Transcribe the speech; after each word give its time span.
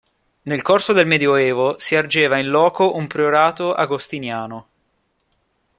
Nel 0.45 0.63
corso 0.63 0.93
del 0.93 1.05
Medioevo 1.05 1.77
si 1.77 1.93
ergeva 1.93 2.39
in 2.39 2.47
loco 2.47 2.95
un 2.95 3.05
priorato 3.05 3.75
agostiniano. 3.75 4.67